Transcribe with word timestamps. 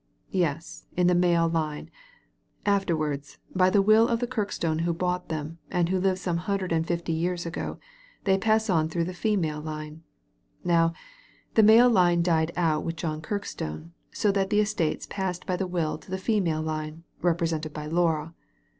"Yes, 0.31 0.87
in 0.97 1.05
the 1.05 1.13
male 1.13 1.47
line. 1.47 1.91
Afterwards, 2.65 3.37
by 3.55 3.69
the 3.69 3.83
will 3.83 4.07
of 4.07 4.19
the 4.19 4.25
Kirkstone 4.25 4.79
who 4.79 4.95
bought 4.95 5.29
them, 5.29 5.59
and 5.69 5.89
who 5.89 5.99
lived 5.99 6.17
some 6.17 6.37
hundred 6.37 6.71
and 6.71 6.87
fifty 6.87 7.11
years 7.13 7.45
ago, 7.45 7.77
they 8.23 8.35
pass 8.39 8.67
on 8.67 8.89
through 8.89 9.03
the 9.03 9.13
female 9.13 9.61
line. 9.61 10.01
Now, 10.63 10.93
the 11.53 11.61
male 11.61 11.91
line 11.91 12.23
died 12.23 12.51
out 12.57 12.83
with 12.83 12.95
John 12.95 13.21
Kirkstone, 13.21 13.91
so 14.11 14.31
that 14.31 14.49
the 14.49 14.59
estates 14.59 15.05
passed 15.07 15.45
by 15.45 15.55
the 15.55 15.67
will 15.67 15.99
to 15.99 16.09
the 16.09 16.17
female 16.17 16.63
line, 16.63 17.03
represented 17.21 17.71
by 17.71 17.85
Laura. 17.85 18.33